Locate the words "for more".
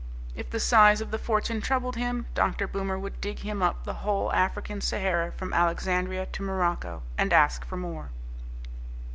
7.63-8.09